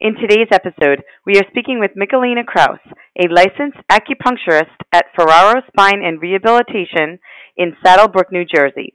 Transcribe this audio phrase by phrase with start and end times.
[0.00, 2.80] In today's episode, we are speaking with Michelina Kraus,
[3.16, 7.20] a licensed acupuncturist at Ferraro Spine and Rehabilitation
[7.56, 8.94] in Saddle Brook, New Jersey.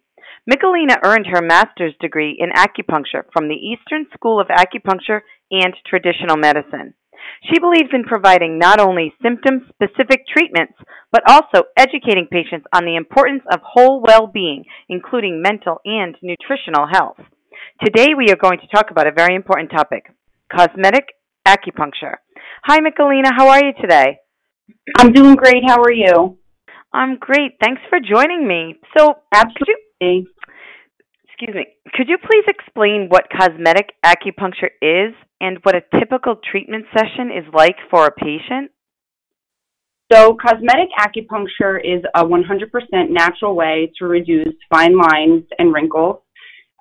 [0.50, 6.36] Michelina earned her master's degree in acupuncture from the Eastern School of Acupuncture and Traditional
[6.36, 6.94] Medicine.
[7.50, 10.74] She believes in providing not only symptom specific treatments,
[11.14, 16.88] but also educating patients on the importance of whole well being, including mental and nutritional
[16.92, 17.20] health.
[17.82, 20.08] Today, we are going to talk about a very important topic
[20.56, 21.06] cosmetic
[21.48, 22.16] acupuncture.
[22.64, 23.32] Hi, Michelina.
[23.36, 24.18] How are you today?
[24.98, 25.64] I'm doing great.
[25.68, 26.38] How are you?
[26.94, 27.54] I'm great.
[27.62, 28.76] Thanks for joining me.
[28.98, 29.76] So, absolutely.
[30.02, 30.28] You,
[31.28, 31.66] excuse me.
[31.94, 37.46] Could you please explain what cosmetic acupuncture is and what a typical treatment session is
[37.54, 38.72] like for a patient?
[40.12, 46.24] So, cosmetic acupuncture is a 100% natural way to reduce fine lines and wrinkles.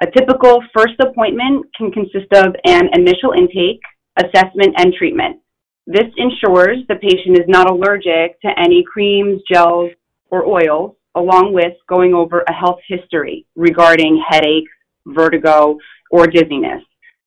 [0.01, 3.81] A typical first appointment can consist of an initial intake,
[4.17, 5.41] assessment, and treatment.
[5.89, 9.91] This ensures the patient is not allergic to any creams, gels,
[10.31, 14.71] or oils, along with going over a health history regarding headaches,
[15.07, 15.79] vertigo,
[16.13, 16.83] or dizziness.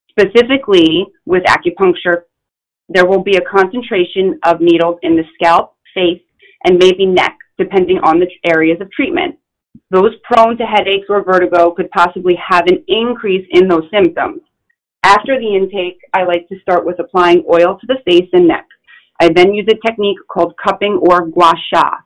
[0.10, 2.24] Specifically, with acupuncture,
[2.88, 6.22] there will be a concentration of needles in the scalp, face,
[6.64, 9.36] and maybe neck, depending on the areas of treatment.
[9.92, 14.40] Those prone to headaches or vertigo could possibly have an increase in those symptoms.
[15.04, 18.66] After the intake, I like to start with applying oil to the face and neck.
[19.20, 21.98] I then use a technique called cupping or gua sha.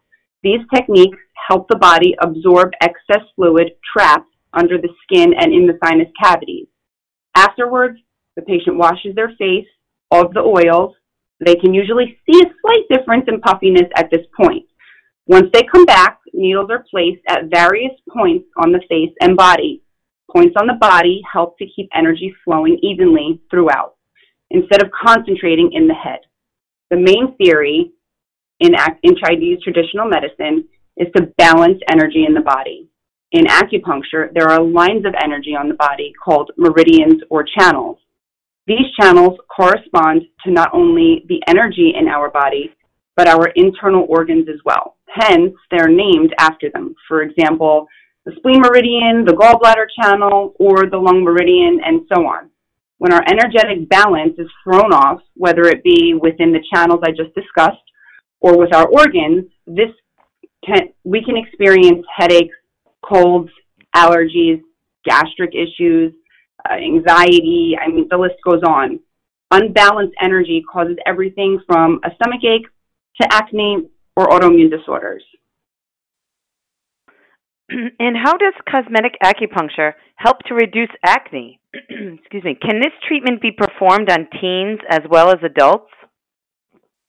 [0.41, 5.77] These techniques help the body absorb excess fluid trapped under the skin and in the
[5.83, 6.65] sinus cavities.
[7.35, 7.99] Afterwards,
[8.35, 9.67] the patient washes their face
[10.09, 10.95] of the oils.
[11.45, 14.65] They can usually see a slight difference in puffiness at this point.
[15.27, 19.81] Once they come back, needles are placed at various points on the face and body.
[20.31, 23.95] Points on the body help to keep energy flowing evenly throughout,
[24.51, 26.19] instead of concentrating in the head.
[26.89, 27.91] The main theory
[28.59, 28.73] in,
[29.03, 32.89] in Chinese traditional medicine is to balance energy in the body.
[33.31, 37.97] In acupuncture, there are lines of energy on the body called meridians or channels.
[38.67, 42.73] These channels correspond to not only the energy in our body,
[43.15, 44.94] but our internal organs as well.
[45.07, 46.95] Hence, they're named after them.
[47.07, 47.87] For example,
[48.25, 52.49] the spleen meridian, the gallbladder channel, or the lung meridian, and so on.
[52.97, 57.35] When our energetic balance is thrown off, whether it be within the channels I just
[57.35, 57.77] discussed
[58.39, 59.89] or with our organs, this
[60.65, 62.55] can, we can experience headaches,
[63.03, 63.51] colds,
[63.95, 64.61] allergies,
[65.03, 66.13] gastric issues,
[66.67, 67.77] uh, anxiety.
[67.79, 68.99] I mean, the list goes on.
[69.51, 72.67] Unbalanced energy causes everything from a stomach ache
[73.21, 75.23] to acne or autoimmune disorders.
[77.99, 81.59] And how does cosmetic acupuncture help to reduce acne?
[81.73, 82.55] Excuse me.
[82.61, 85.89] Can this treatment be performed on teens as well as adults?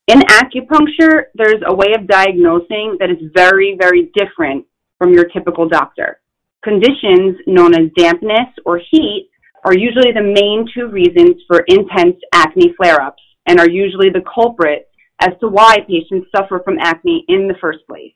[0.09, 4.65] In acupuncture, there's a way of diagnosing that is very, very different
[4.99, 6.21] from your typical doctor.
[6.65, 9.28] Conditions known as dampness or heat
[9.65, 14.23] are usually the main two reasons for intense acne flare ups and are usually the
[14.33, 14.88] culprit
[15.21, 18.12] as to why patients suffer from acne in the first place.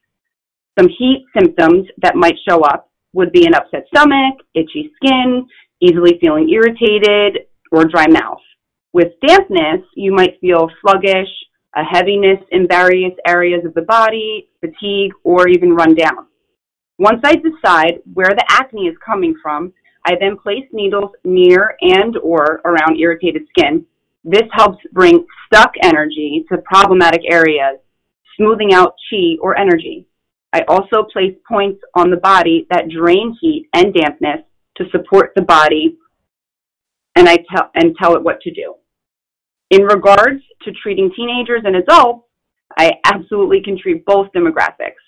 [0.79, 5.47] Some heat symptoms that might show up would be an upset stomach, itchy skin,
[5.81, 8.41] easily feeling irritated, or dry mouth.
[8.93, 11.29] With dampness, you might feel sluggish,
[11.77, 16.27] a heaviness in various areas of the body, fatigue, or even run down.
[16.99, 19.73] Once I decide where the acne is coming from,
[20.07, 23.87] I then place needles near and or around irritated skin.
[24.25, 27.79] This helps bring stuck energy to problematic areas,
[28.37, 30.07] smoothing out chi or energy.
[30.53, 34.41] I also place points on the body that drain heat and dampness
[34.77, 35.97] to support the body
[37.17, 38.75] and I tell and tell it what to do.
[39.71, 42.27] In regards to treating teenagers and adults,
[42.79, 45.03] I absolutely can treat both demographics.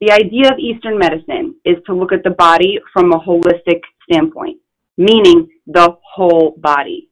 [0.00, 3.80] The idea of Eastern medicine is to look at the body from a holistic
[4.10, 4.58] standpoint,
[4.96, 7.08] meaning the whole body.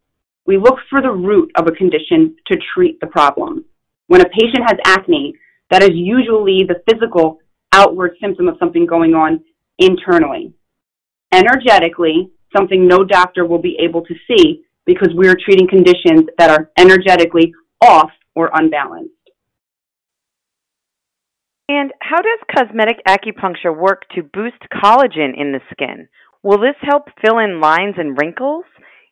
[0.46, 3.64] We look for the root of a condition to treat the problem.
[4.08, 5.35] When a patient has acne,
[5.70, 7.38] that is usually the physical
[7.73, 9.43] outward symptom of something going on
[9.79, 10.52] internally.
[11.32, 16.70] Energetically, something no doctor will be able to see because we're treating conditions that are
[16.79, 19.11] energetically off or unbalanced.
[21.69, 26.08] And how does cosmetic acupuncture work to boost collagen in the skin?
[26.43, 28.67] Will this help fill in lines and wrinkles?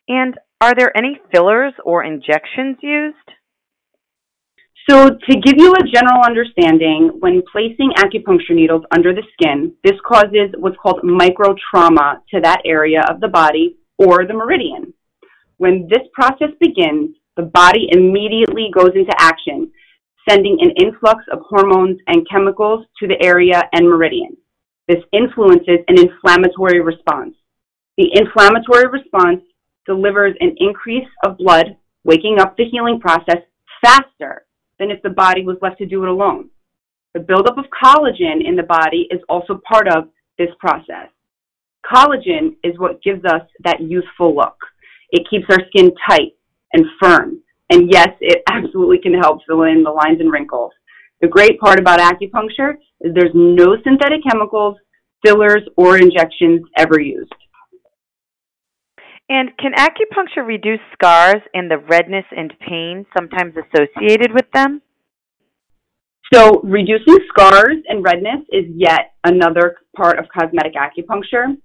[0.07, 3.17] And are there any fillers or injections used?
[4.89, 9.99] So, to give you a general understanding, when placing acupuncture needles under the skin, this
[10.07, 14.93] causes what's called microtrauma to that area of the body or the meridian.
[15.57, 19.69] When this process begins, the body immediately goes into action,
[20.29, 24.37] sending an influx of hormones and chemicals to the area and meridian.
[24.87, 27.35] This influences an inflammatory response.
[27.97, 29.41] The inflammatory response
[29.85, 33.43] delivers an increase of blood, waking up the healing process
[33.83, 34.45] faster
[34.79, 36.49] than if the body was left to do it alone.
[37.13, 41.09] The buildup of collagen in the body is also part of this process.
[41.85, 44.57] Collagen is what gives us that youthful look.
[45.11, 46.33] It keeps our skin tight
[46.73, 47.41] and firm.
[47.69, 50.71] And yes, it absolutely can help fill in the lines and wrinkles.
[51.21, 54.77] The great part about acupuncture is there's no synthetic chemicals,
[55.23, 57.33] fillers, or injections ever used.
[59.33, 64.79] And can acupuncture reduce scars and the redness and pain sometimes associated with them?
[66.31, 71.57] So, reducing scars and redness is yet another part of cosmetic acupuncture.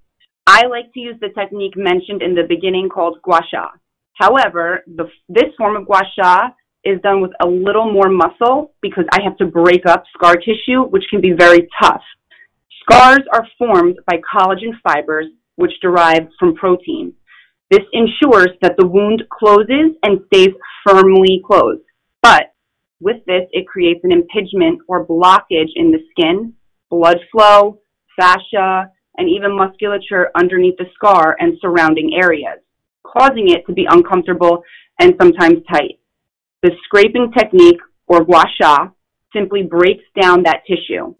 [0.46, 3.68] I like to use the technique mentioned in the beginning called gua sha.
[4.14, 6.48] However, the, this form of gua sha
[6.84, 10.84] is done with a little more muscle because I have to break up scar tissue,
[10.88, 12.02] which can be very tough.
[12.80, 15.26] Scars are formed by collagen fibers,
[15.56, 17.12] which derive from protein.
[17.70, 20.54] This ensures that the wound closes and stays
[20.86, 21.82] firmly closed.
[22.22, 22.54] But
[23.00, 26.54] with this, it creates an impingement or blockage in the skin,
[26.90, 27.80] blood flow,
[28.18, 32.58] fascia, and even musculature underneath the scar and surrounding areas,
[33.04, 34.62] causing it to be uncomfortable
[34.98, 35.98] and sometimes tight.
[36.62, 38.88] The scraping technique, or gua sha,
[39.32, 41.14] simply breaks down that tissue.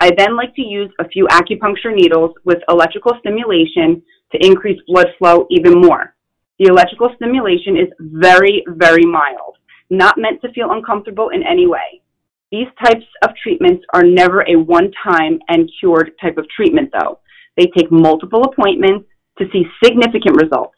[0.00, 5.08] I then like to use a few acupuncture needles with electrical stimulation to increase blood
[5.18, 6.14] flow even more.
[6.58, 9.56] The electrical stimulation is very, very mild,
[9.90, 12.02] not meant to feel uncomfortable in any way.
[12.50, 17.20] These types of treatments are never a one time and cured type of treatment, though.
[17.56, 19.08] They take multiple appointments
[19.38, 20.76] to see significant results.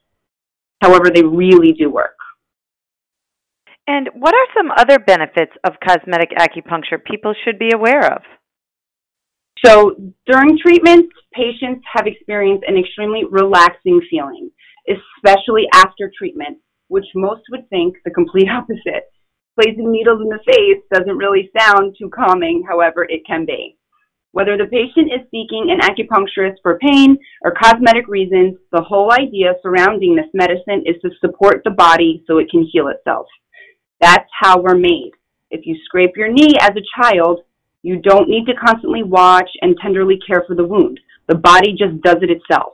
[0.80, 2.16] However, they really do work.
[3.86, 8.22] And what are some other benefits of cosmetic acupuncture people should be aware of?
[9.64, 9.96] So,
[10.26, 14.50] during treatment, patients have experienced an extremely relaxing feeling,
[14.88, 16.58] especially after treatment,
[16.88, 19.08] which most would think the complete opposite.
[19.58, 23.78] Placing needles in the face doesn't really sound too calming, however, it can be.
[24.32, 29.55] Whether the patient is seeking an acupuncturist for pain or cosmetic reasons, the whole idea
[29.62, 33.26] surrounding this medicine is to support the body so it can heal itself.
[34.00, 35.12] That's how we're made.
[35.50, 37.43] If you scrape your knee as a child,
[37.84, 40.98] you don't need to constantly watch and tenderly care for the wound.
[41.28, 42.72] The body just does it itself.